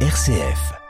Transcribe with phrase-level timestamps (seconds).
[0.00, 0.85] RCF.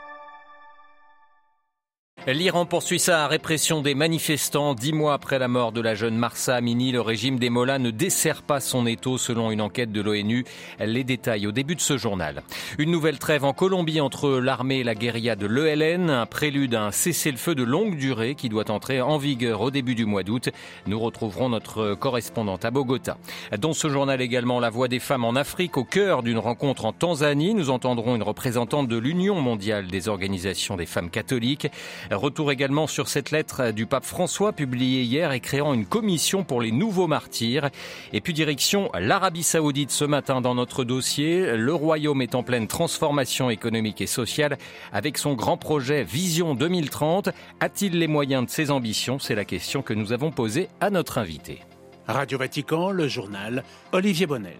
[2.27, 4.73] L'Iran poursuit sa répression des manifestants.
[4.73, 7.89] Dix mois après la mort de la jeune Marsa Amini, le régime des Mollahs ne
[7.89, 10.43] dessert pas son étau selon une enquête de l'ONU.
[10.81, 12.43] Les détails au début de ce journal.
[12.79, 16.83] Une nouvelle trêve en Colombie entre l'armée et la guérilla de l'ELN, un prélude à
[16.83, 20.49] un cessez-le-feu de longue durée qui doit entrer en vigueur au début du mois d'août.
[20.85, 23.17] Nous retrouverons notre correspondante à Bogota.
[23.57, 26.91] Dans ce journal également, la voix des femmes en Afrique au cœur d'une rencontre en
[26.91, 27.53] Tanzanie.
[27.53, 31.69] Nous entendrons une représentante de l'Union mondiale des organisations des femmes catholiques.
[32.17, 36.61] Retour également sur cette lettre du pape François publiée hier et créant une commission pour
[36.61, 37.69] les nouveaux martyrs.
[38.11, 41.55] Et puis direction l'Arabie saoudite ce matin dans notre dossier.
[41.55, 44.57] Le royaume est en pleine transformation économique et sociale
[44.91, 47.29] avec son grand projet Vision 2030.
[47.59, 49.19] A-t-il les moyens de ses ambitions?
[49.19, 51.59] C'est la question que nous avons posée à notre invité.
[52.07, 54.57] Radio Vatican, le journal Olivier Bonnel.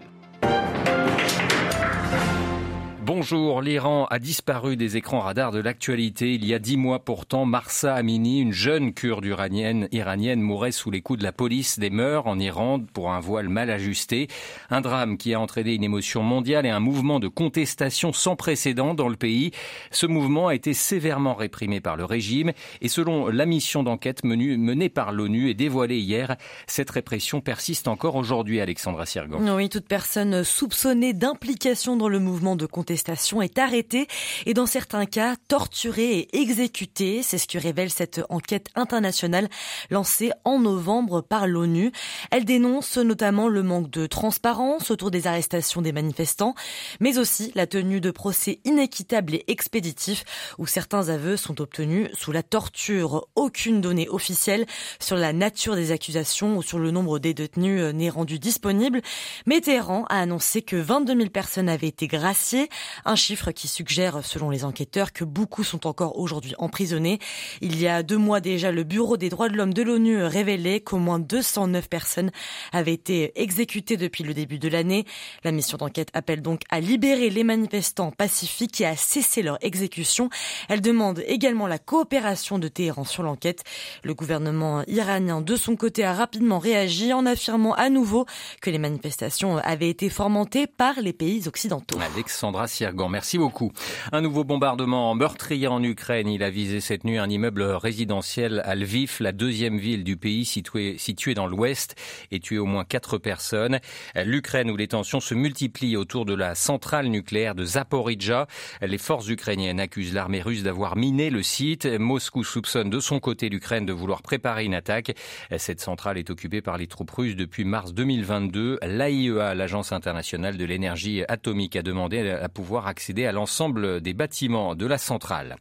[3.08, 6.34] Bonjour, l'Iran a disparu des écrans radars de l'actualité.
[6.34, 10.90] Il y a dix mois pourtant, Marsa Amini, une jeune kurde iranienne, iranienne, mourait sous
[10.90, 14.28] les coups de la police des mœurs en Iran pour un voile mal ajusté.
[14.68, 18.92] Un drame qui a entraîné une émotion mondiale et un mouvement de contestation sans précédent
[18.92, 19.52] dans le pays.
[19.90, 22.52] Ce mouvement a été sévèrement réprimé par le régime
[22.82, 28.16] et selon la mission d'enquête menée par l'ONU et dévoilée hier, cette répression persiste encore
[28.16, 29.56] aujourd'hui, Alexandra Sirgan.
[29.56, 32.97] Oui, toute personne soupçonnée d'implication dans le mouvement de contestation
[33.42, 34.08] est arrêté
[34.46, 37.22] et dans certains cas torturé et exécuté.
[37.22, 39.48] C'est ce que révèle cette enquête internationale
[39.90, 41.92] lancée en novembre par l'ONU.
[42.30, 46.54] Elle dénonce notamment le manque de transparence autour des arrestations des manifestants,
[47.00, 50.24] mais aussi la tenue de procès inéquitables et expéditifs
[50.58, 53.28] où certains aveux sont obtenus sous la torture.
[53.36, 54.66] Aucune donnée officielle
[54.98, 59.02] sur la nature des accusations ou sur le nombre des détenus n'est rendue disponible.
[59.46, 59.60] Mais
[60.08, 62.68] a annoncé que 22 000 personnes avaient été graciées.
[63.04, 67.18] Un chiffre qui suggère, selon les enquêteurs, que beaucoup sont encore aujourd'hui emprisonnés.
[67.60, 70.80] Il y a deux mois déjà, le Bureau des droits de l'homme de l'ONU révélait
[70.80, 72.30] qu'au moins 209 personnes
[72.72, 75.04] avaient été exécutées depuis le début de l'année.
[75.44, 80.30] La mission d'enquête appelle donc à libérer les manifestants pacifiques et à cesser leur exécution.
[80.68, 83.64] Elle demande également la coopération de Téhéran sur l'enquête.
[84.02, 88.26] Le gouvernement iranien, de son côté, a rapidement réagi en affirmant à nouveau
[88.60, 91.98] que les manifestations avaient été fomentées par les pays occidentaux.
[92.14, 92.66] Alexandra
[93.10, 93.72] Merci beaucoup.
[94.12, 96.28] Un nouveau bombardement meurtrier en Ukraine.
[96.28, 100.44] Il a visé cette nuit un immeuble résidentiel à Lviv, la deuxième ville du pays
[100.44, 101.96] située, située dans l'ouest,
[102.30, 103.80] et tué au moins quatre personnes.
[104.14, 108.46] L'Ukraine où les tensions se multiplient autour de la centrale nucléaire de Zaporizhia.
[108.80, 111.86] Les forces ukrainiennes accusent l'armée russe d'avoir miné le site.
[111.86, 115.16] Moscou soupçonne de son côté l'Ukraine de vouloir préparer une attaque.
[115.56, 118.78] Cette centrale est occupée par les troupes russes depuis mars 2022.
[118.82, 124.74] L'AIEA, l'Agence internationale de l'énergie atomique, a demandé à pouvoir accéder à l'ensemble des bâtiments
[124.74, 125.56] de la centrale.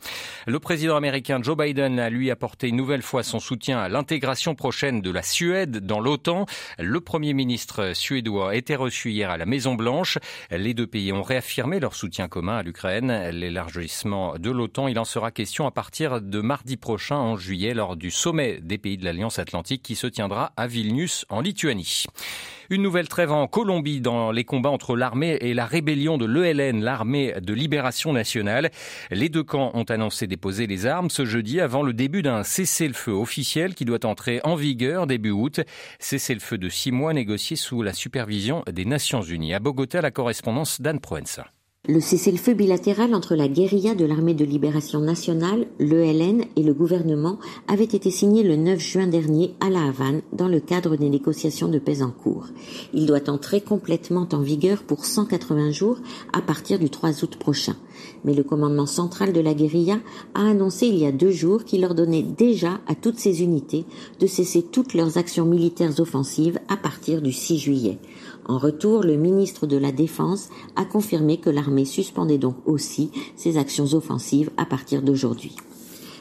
[0.45, 4.56] Le président américain Joe Biden a lui apporté une nouvelle fois son soutien à l'intégration
[4.56, 6.45] prochaine de la Suède dans l'OTAN.
[6.78, 10.18] Le premier ministre suédois été reçu hier à la Maison Blanche.
[10.51, 13.29] Les deux pays ont réaffirmé leur soutien commun à l'Ukraine.
[13.31, 17.95] L'élargissement de l'OTAN, il en sera question à partir de mardi prochain en juillet lors
[17.95, 22.06] du sommet des pays de l'Alliance Atlantique qui se tiendra à Vilnius en Lituanie.
[22.69, 26.81] Une nouvelle trêve en Colombie dans les combats entre l'armée et la rébellion de l'ELN,
[26.88, 28.72] l'armée de libération nationale.
[29.12, 33.12] Les deux camps ont annoncé déposer les armes ce jeudi avant le début d'un cessez-le-feu
[33.12, 35.59] officiel qui doit entrer en vigueur début août.
[36.00, 39.53] Cessez-le-feu de six mois négocié sous la supervision des Nations Unies.
[39.53, 41.48] À Bogota, la correspondance d'Anne Proenza.
[41.90, 47.40] Le cessez-le-feu bilatéral entre la guérilla de l'armée de libération nationale, l'ELN et le gouvernement
[47.70, 51.70] avait été signé le 9 juin dernier à La Havane dans le cadre des négociations
[51.70, 52.48] de paix en cours.
[52.94, 56.00] Il doit entrer complètement en vigueur pour 180 jours
[56.34, 57.78] à partir du 3 août prochain.
[58.25, 60.00] Mais le commandement central de la guérilla
[60.34, 63.86] a annoncé il y a deux jours qu'il ordonnait déjà à toutes ses unités
[64.19, 67.98] de cesser toutes leurs actions militaires offensives à partir du 6 juillet.
[68.47, 73.57] En retour, le ministre de la Défense a confirmé que l'armée suspendait donc aussi ses
[73.57, 75.56] actions offensives à partir d'aujourd'hui.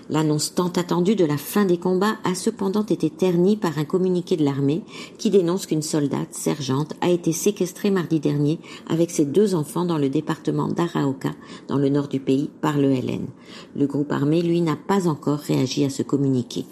[0.09, 4.37] L'annonce tant attendue de la fin des combats a cependant été ternie par un communiqué
[4.37, 4.83] de l'armée
[5.19, 9.99] qui dénonce qu'une soldate, sergente, a été séquestrée mardi dernier avec ses deux enfants dans
[9.99, 11.31] le département d'Arauca,
[11.67, 13.27] dans le nord du pays, par l'ELN.
[13.75, 16.67] Le groupe armé, lui, n'a pas encore réagi à ce communiqué.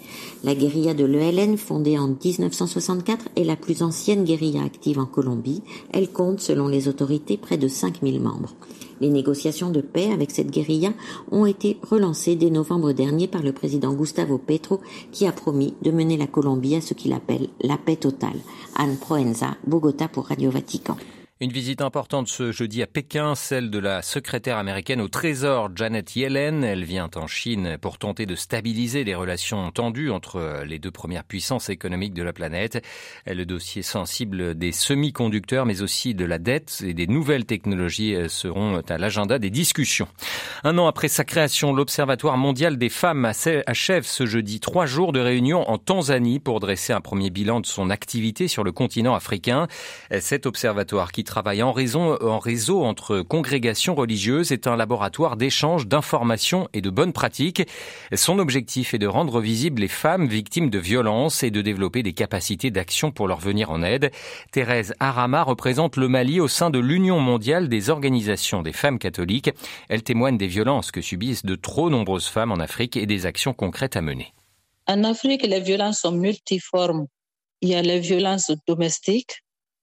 [0.45, 5.61] La guérilla de l'ELN, fondée en 1964, est la plus ancienne guérilla active en Colombie.
[5.91, 8.53] Elle compte, selon les autorités, près de 5000 membres.
[9.01, 10.93] Les négociations de paix avec cette guérilla
[11.31, 14.81] ont été relancées dès novembre dernier par le président Gustavo Petro
[15.11, 18.39] qui a promis de mener la Colombie à ce qu'il appelle la paix totale.
[18.75, 20.97] Anne Proenza, Bogota pour Radio Vatican.
[21.41, 26.15] Une visite importante ce jeudi à Pékin, celle de la secrétaire américaine au Trésor Janet
[26.15, 26.63] Yellen.
[26.63, 31.25] Elle vient en Chine pour tenter de stabiliser les relations tendues entre les deux premières
[31.25, 32.81] puissances économiques de la planète.
[33.27, 38.79] Le dossier sensible des semi-conducteurs mais aussi de la dette et des nouvelles technologies seront
[38.87, 40.07] à l'agenda des discussions.
[40.63, 45.19] Un an après sa création, l'Observatoire mondial des femmes achève ce jeudi trois jours de
[45.19, 49.67] réunion en Tanzanie pour dresser un premier bilan de son activité sur le continent africain.
[50.21, 56.69] Cet observatoire qui travaille en, en réseau entre congrégations religieuses, est un laboratoire d'échange d'informations
[56.71, 57.67] et de bonnes pratiques.
[58.13, 62.13] Son objectif est de rendre visibles les femmes victimes de violences et de développer des
[62.13, 64.11] capacités d'action pour leur venir en aide.
[64.53, 69.51] Thérèse Arama représente le Mali au sein de l'Union mondiale des organisations des femmes catholiques.
[69.89, 73.53] Elle témoigne des violences que subissent de trop nombreuses femmes en Afrique et des actions
[73.53, 74.33] concrètes à mener.
[74.87, 77.07] En Afrique, les violences sont multiformes.
[77.59, 79.41] Il y a les violences domestiques,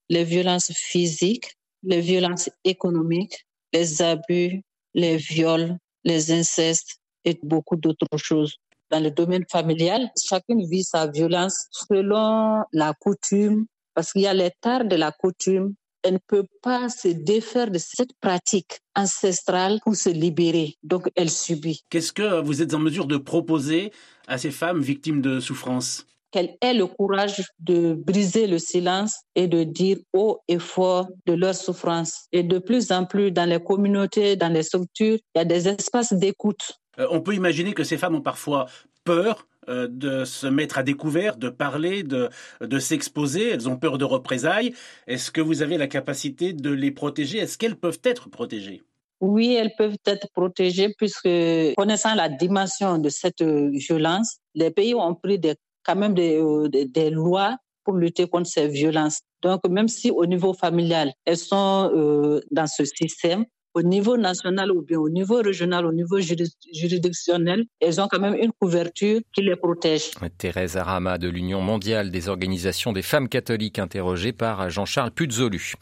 [0.09, 4.63] les violences physiques, les violences économiques, les abus,
[4.95, 8.57] les viols, les incestes et beaucoup d'autres choses.
[8.91, 14.51] Dans le domaine familial, chacune vit sa violence selon la coutume, parce qu'il y a
[14.61, 15.75] tares de la coutume.
[16.03, 20.75] Elle ne peut pas se défaire de cette pratique ancestrale pour se libérer.
[20.83, 21.85] Donc, elle subit.
[21.91, 23.93] Qu'est-ce que vous êtes en mesure de proposer
[24.27, 29.47] à ces femmes victimes de souffrance qu'elles aient le courage de briser le silence et
[29.47, 32.27] de dire haut et fort de leur souffrance.
[32.33, 35.69] Et de plus en plus, dans les communautés, dans les structures, il y a des
[35.69, 36.73] espaces d'écoute.
[36.99, 38.67] Euh, on peut imaginer que ces femmes ont parfois
[39.05, 42.31] peur euh, de se mettre à découvert, de parler, de,
[42.61, 43.51] de s'exposer.
[43.51, 44.75] Elles ont peur de représailles.
[45.07, 47.39] Est-ce que vous avez la capacité de les protéger?
[47.39, 48.83] Est-ce qu'elles peuvent être protégées?
[49.21, 51.29] Oui, elles peuvent être protégées puisque,
[51.77, 56.87] connaissant la dimension de cette violence, les pays ont pris des quand même euh, des,
[56.87, 59.21] des, lois pour lutter contre ces violences.
[59.43, 64.71] Donc, même si au niveau familial, elles sont euh, dans ce système, au niveau national
[64.71, 69.43] ou bien au niveau régional, au niveau juridictionnel, elles ont quand même une couverture qui
[69.43, 70.11] les protège.
[70.39, 75.75] Thérèse Arama de l'Union mondiale des organisations des femmes catholiques interrogée par Jean-Charles Puzolu.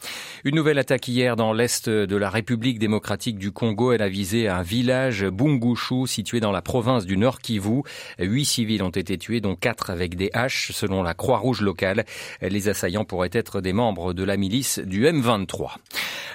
[0.43, 3.91] Une nouvelle attaque hier dans l'est de la République démocratique du Congo.
[3.91, 7.81] Elle a visé un village Bungushu situé dans la province du Nord Kivu.
[8.19, 12.05] Huit civils ont été tués, dont quatre avec des haches selon la Croix-Rouge locale.
[12.41, 15.75] Les assaillants pourraient être des membres de la milice du M23.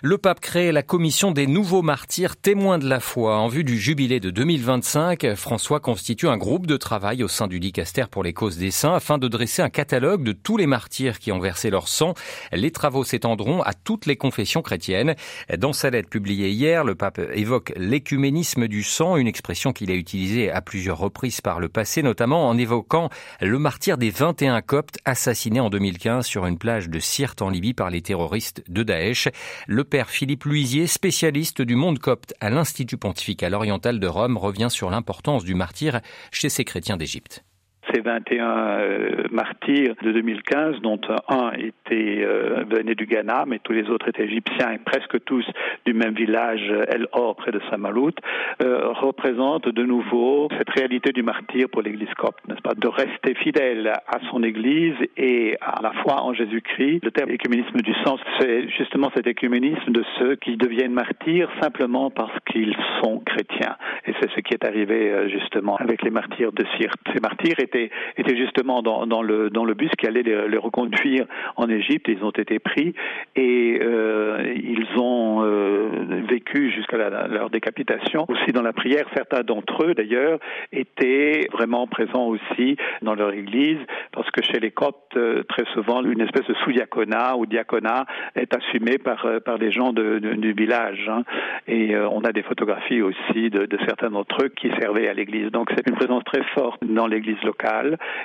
[0.02, 3.38] Le pape crée la commission des nouveaux martyrs témoins de la foi.
[3.38, 7.60] En vue du jubilé de 2025, François constitue un groupe de travail au sein du
[7.60, 11.18] dicaster pour les causes des saints afin de dresser un catalogue de tous les martyrs
[11.18, 12.14] qui ont versé leur sang.
[12.52, 15.14] Les travaux s'étendront à toutes les confessions chrétiennes.
[15.56, 19.94] Dans sa lettre publiée hier, le pape évoque l'écuménisme du sang, une expression qu'il a
[19.94, 23.10] utilisée à plusieurs reprises par le passé, notamment en évoquant
[23.40, 27.74] le martyr des 21 coptes assassinés en 2015 sur une plage de Sirte en Libye
[27.74, 29.28] par les terroristes de Daesh.
[29.66, 30.86] Le père Philippe Louisier,
[31.36, 36.00] spécialiste du monde copte à l'Institut pontifical oriental de Rome, revient sur l'importance du martyr
[36.32, 37.45] chez ces chrétiens d'Égypte
[37.92, 43.88] ces 21 euh, martyrs de 2015, dont un était euh, du Ghana, mais tous les
[43.90, 45.44] autres étaient égyptiens et presque tous
[45.84, 48.14] du même village El Or près de Samalout,
[48.62, 53.34] euh, représentent de nouveau cette réalité du martyr pour l'Église copte, n'est-ce pas, de rester
[53.34, 57.04] fidèle à son Église et à la foi en Jésus-Christ.
[57.04, 62.10] Le terme écuménisme du sens, c'est justement cet écuménisme de ceux qui deviennent martyrs simplement
[62.10, 63.76] parce qu'ils sont chrétiens.
[64.06, 67.00] Et c'est ce qui est arrivé justement avec les martyrs de Sirte.
[67.12, 71.68] Ces martyrs étaient étaient, justement dans, le, dans le bus qui allait les, reconduire en
[71.68, 72.06] Égypte.
[72.08, 72.94] Ils ont été pris
[73.34, 75.88] et euh, ils ont euh,
[76.28, 78.26] vécu jusqu'à leur décapitation.
[78.28, 80.38] Aussi dans la prière, certains d'entre eux d'ailleurs
[80.72, 83.78] étaient vraiment présents aussi dans leur église
[84.12, 88.54] parce que chez les Coptes, euh, très souvent, une espèce de sous-diaconat ou diaconat est
[88.54, 91.08] assumé par, par des gens de, du village.
[91.08, 91.22] Hein.
[91.68, 95.50] Et on a des photographies aussi de certains d'entre eux qui servaient à l'église.
[95.50, 97.65] Donc c'est une présence très forte dans l'église locale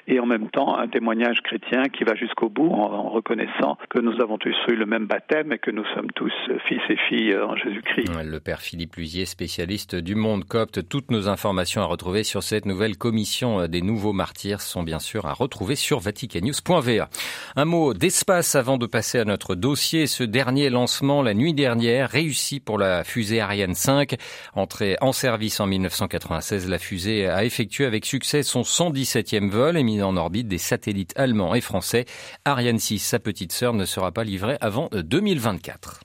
[0.07, 4.21] et en même temps un témoignage chrétien qui va jusqu'au bout en, reconnaissant que nous
[4.21, 6.33] avons tous eu le même baptême et que nous sommes tous
[6.67, 8.09] fils et filles en Jésus-Christ.
[8.23, 12.65] Le père Philippe Lusier, spécialiste du monde copte, toutes nos informations à retrouver sur cette
[12.65, 17.09] nouvelle commission des nouveaux martyrs sont bien sûr à retrouver sur vaticannews.va.
[17.55, 20.07] Un mot d'espace avant de passer à notre dossier.
[20.07, 24.15] Ce dernier lancement la nuit dernière réussi pour la fusée Ariane 5.
[24.55, 30.01] Entrée en service en 1996, la fusée a effectué avec succès son 117 vol mis
[30.01, 32.05] en orbite des satellites allemands et français.
[32.45, 36.01] Ariane 6, sa petite sœur, ne sera pas livrée avant 2024.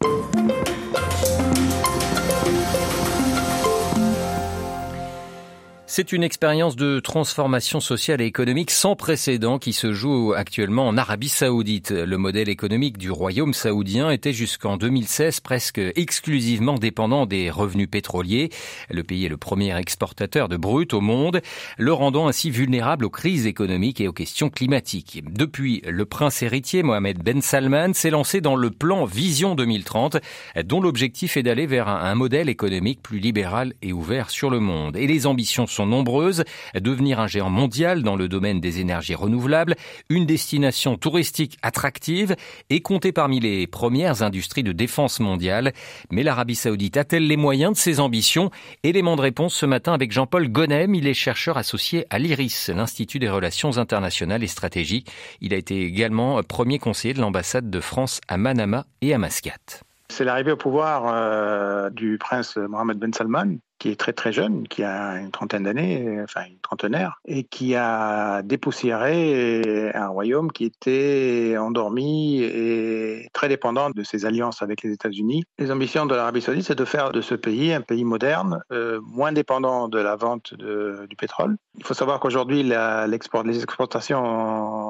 [5.97, 10.99] C'est une expérience de transformation sociale et économique sans précédent qui se joue actuellement en
[10.99, 11.91] Arabie saoudite.
[11.91, 18.51] Le modèle économique du royaume saoudien était jusqu'en 2016 presque exclusivement dépendant des revenus pétroliers.
[18.91, 21.41] Le pays est le premier exportateur de brut au monde,
[21.79, 25.23] le rendant ainsi vulnérable aux crises économiques et aux questions climatiques.
[25.27, 30.19] Depuis, le prince héritier Mohamed Ben Salman s'est lancé dans le plan Vision 2030,
[30.63, 34.99] dont l'objectif est d'aller vers un modèle économique plus libéral et ouvert sur le monde.
[34.99, 39.77] Et les ambitions sont nombreuses, devenir un géant mondial dans le domaine des énergies renouvelables,
[40.09, 42.37] une destination touristique attractive
[42.71, 45.73] et compter parmi les premières industries de défense mondiale.
[46.11, 48.51] Mais l'Arabie saoudite a-t-elle les moyens de ses ambitions?
[48.83, 53.19] Élément de réponse ce matin avec Jean-Paul Gonem, il est chercheur associé à l'IRIS, l'Institut
[53.19, 55.11] des relations internationales et stratégiques.
[55.41, 59.86] Il a été également premier conseiller de l'ambassade de France à Manama et à Mascate.
[60.09, 64.67] C'est l'arrivée au pouvoir euh, du prince Mohamed Ben Salman, qui est très très jeune,
[64.69, 70.65] qui a une trentaine d'années, enfin une trentenaire, et qui a dépoussiéré un royaume qui
[70.65, 75.45] était endormi et très dépendant de ses alliances avec les États-Unis.
[75.59, 79.01] Les ambitions de l'Arabie saoudite, c'est de faire de ce pays un pays moderne, euh,
[79.03, 81.57] moins dépendant de la vente du pétrole.
[81.79, 84.86] Il faut savoir qu'aujourd'hui, les exportations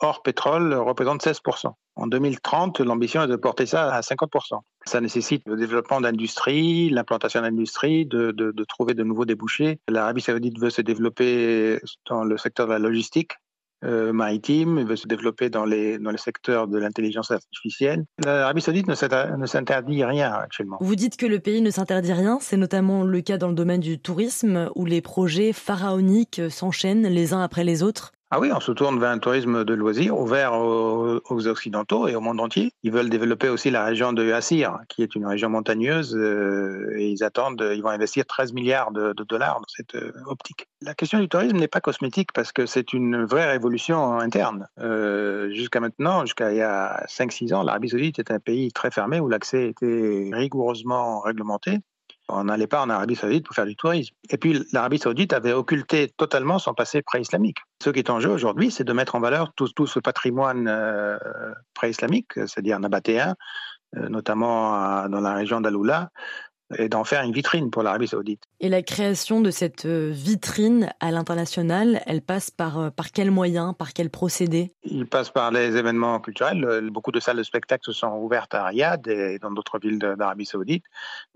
[0.00, 1.72] hors pétrole représentent 16%.
[1.96, 4.60] En 2030, l'ambition est de porter ça à 50%.
[4.84, 9.80] Ça nécessite le développement d'industrie, l'implantation d'industrie, de, de, de, trouver de nouveaux débouchés.
[9.88, 13.32] L'Arabie saoudite veut se développer dans le secteur de la logistique.
[13.84, 18.04] Euh, maritime, veut se développer dans les, dans les secteurs de l'intelligence artificielle.
[18.24, 20.78] L'Arabie saoudite ne s'interdit rien actuellement.
[20.80, 23.80] Vous dites que le pays ne s'interdit rien, c'est notamment le cas dans le domaine
[23.80, 28.12] du tourisme où les projets pharaoniques s'enchaînent les uns après les autres.
[28.32, 32.20] Ah oui, on se tourne vers un tourisme de loisirs ouvert aux, Occidentaux et au
[32.20, 32.72] monde entier.
[32.82, 37.08] Ils veulent développer aussi la région de Assir, qui est une région montagneuse, euh, et
[37.08, 40.66] ils attendent, ils vont investir 13 milliards de, dollars dans cette euh, optique.
[40.82, 44.66] La question du tourisme n'est pas cosmétique parce que c'est une vraie révolution interne.
[44.80, 48.90] Euh, jusqu'à maintenant, jusqu'à il y a 5-6 ans, l'Arabie saoudite est un pays très
[48.90, 51.78] fermé où l'accès était rigoureusement réglementé.
[52.28, 54.14] On n'allait pas en Arabie saoudite pour faire du tourisme.
[54.30, 57.58] Et puis l'Arabie saoudite avait occulté totalement son passé pré-islamique.
[57.82, 61.18] Ce qui est en jeu aujourd'hui, c'est de mettre en valeur tout, ce patrimoine euh,
[61.74, 63.36] pré-islamique, c'est-à-dire nabatéen,
[63.96, 66.10] euh, notamment dans la région d'Aloula,
[66.78, 68.42] et d'en faire une vitrine pour l'Arabie saoudite.
[68.60, 73.30] Et la création de cette euh, vitrine à l'international, elle passe par, euh, par quels
[73.30, 74.72] moyens, par quels procédés?
[74.82, 76.90] Il passe par les événements culturels.
[76.90, 80.46] Beaucoup de salles de spectacle se sont ouvertes à Riyad et dans d'autres villes d'Arabie
[80.46, 80.84] saoudite,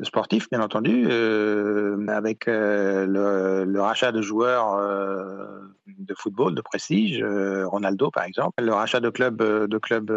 [0.03, 7.25] sportifs bien entendu, euh, avec le, le, rachat de joueurs euh, de football de prestige,
[7.65, 10.11] Ronaldo par exemple, le rachat de clubs, de clubs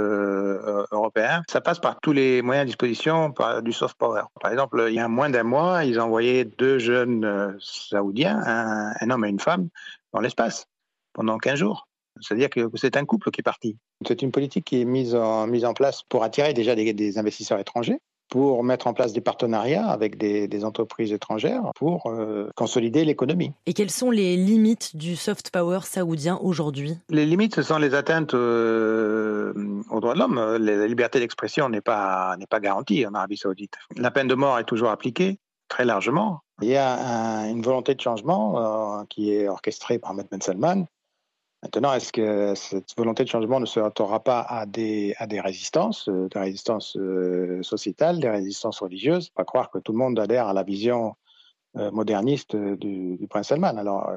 [0.91, 1.43] européens.
[1.50, 4.24] Ça passe par tous les moyens à disposition par, du soft power.
[4.41, 8.41] Par exemple, il y a moins d'un mois, ils ont envoyé deux jeunes euh, saoudiens,
[8.45, 9.69] un, homme et une femme,
[10.13, 10.67] dans l'espace
[11.13, 11.88] pendant 15 jours.
[12.22, 13.77] C'est-à-dire que c'est un couple qui est parti.
[14.07, 17.60] C'est une politique qui est mise en, mise en place pour attirer déjà des investisseurs
[17.60, 23.51] étrangers, pour mettre en place des partenariats avec des, entreprises étrangères pour euh, consolider l'économie.
[23.65, 26.97] Et quelles sont les limites du soft power saoudien aujourd'hui?
[27.09, 29.53] Les limites, ce sont les atteintes euh,
[29.89, 30.57] aux droits de l'homme.
[30.59, 33.73] La liberté d'expression n'est pas, n'est pas garantie en Arabie saoudite.
[33.97, 36.41] La peine de mort est toujours appliquée très largement.
[36.61, 40.85] Il y a une volonté de changement euh, qui est orchestrée par Ahmed Ben Salman
[41.63, 45.39] Maintenant, est-ce que cette volonté de changement ne se heurtera pas à des, à des
[45.39, 49.29] résistances, euh, des résistances euh, sociétales, des résistances religieuses?
[49.29, 51.15] Pas croire que tout le monde adhère à la vision
[51.77, 53.77] euh, moderniste du, du, prince Salman.
[53.77, 54.12] Alors,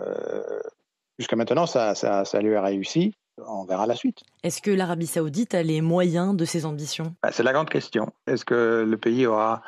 [1.21, 3.15] jusqu'à maintenant, ça, ça, ça lui a réussi.
[3.47, 4.25] On verra la suite.
[4.43, 7.15] Est-ce que l'Arabie saoudite a les moyens de ses ambitions?
[7.23, 8.13] Bah, C'est la grande question.
[8.27, 9.63] Est-ce que le pays aura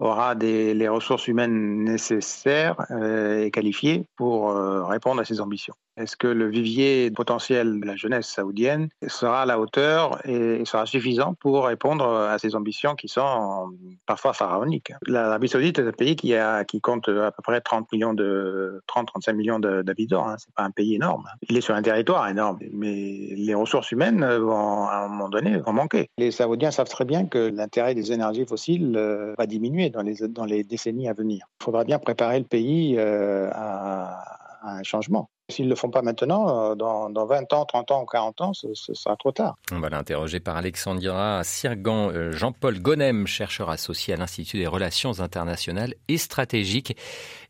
[0.00, 5.74] aura des, les ressources humaines nécessaires et qualifiées pour répondre à ses ambitions?
[5.96, 10.86] Est-ce que le vivier potentiel de la jeunesse saoudienne sera à la hauteur et sera
[10.86, 13.70] suffisant pour répondre à ces ambitions qui sont
[14.06, 14.92] parfois pharaoniques?
[15.06, 16.34] L'Arabie saoudite est un pays qui,
[16.80, 20.28] compte à peu près 30 millions de 30-35 millions d'habitants.
[20.28, 20.36] Hein.
[20.38, 21.24] C'est pas un pays énorme.
[21.48, 25.58] Il est sur un territoire énorme, mais les ressources humaines vont à un moment donné
[25.58, 26.10] vont manquer.
[26.18, 30.16] Les Saoudiens savent très bien que l'intérêt des énergies fossiles euh, va diminuer dans les
[30.28, 31.46] dans les décennies à venir.
[31.60, 34.24] Il faudra bien préparer le pays euh, à
[34.64, 35.28] un changement.
[35.50, 38.40] S'ils ne le font pas maintenant, euh, dans, dans, 20 ans, 30 ans ou 40
[38.40, 39.56] ans, ce, ce sera trop tard.
[39.72, 45.20] On va l'interroger par Alexandra Sirgan, euh, Jean-Paul Gonem, chercheur associé à l'Institut des relations
[45.20, 46.96] internationales et stratégiques,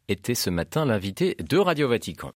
[0.08, 2.32] était ce matin l'invité de Radio Vatican.